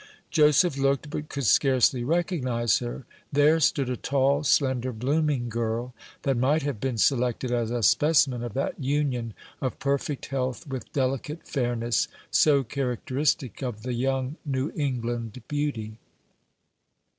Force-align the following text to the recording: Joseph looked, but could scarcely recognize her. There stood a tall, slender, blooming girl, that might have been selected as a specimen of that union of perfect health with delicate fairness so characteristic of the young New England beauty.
Joseph 0.31 0.77
looked, 0.77 1.11
but 1.11 1.29
could 1.29 1.43
scarcely 1.45 2.03
recognize 2.03 2.79
her. 2.79 3.05
There 3.31 3.59
stood 3.59 3.87
a 3.87 3.95
tall, 3.95 4.43
slender, 4.43 4.91
blooming 4.91 5.47
girl, 5.47 5.93
that 6.23 6.37
might 6.37 6.63
have 6.63 6.79
been 6.79 6.97
selected 6.97 7.51
as 7.51 7.69
a 7.69 7.83
specimen 7.83 8.41
of 8.41 8.55
that 8.55 8.79
union 8.79 9.35
of 9.61 9.77
perfect 9.77 10.25
health 10.33 10.65
with 10.65 10.91
delicate 10.91 11.47
fairness 11.47 12.07
so 12.31 12.63
characteristic 12.63 13.61
of 13.61 13.83
the 13.83 13.93
young 13.93 14.37
New 14.43 14.71
England 14.75 15.39
beauty. 15.47 15.99